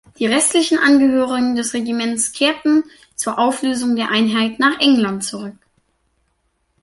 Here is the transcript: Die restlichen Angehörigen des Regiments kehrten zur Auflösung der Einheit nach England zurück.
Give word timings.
Die 0.17 0.25
restlichen 0.25 0.79
Angehörigen 0.79 1.53
des 1.55 1.75
Regiments 1.75 2.31
kehrten 2.31 2.83
zur 3.13 3.37
Auflösung 3.37 3.95
der 3.95 4.09
Einheit 4.09 4.57
nach 4.57 4.79
England 4.79 5.23
zurück. 5.23 5.53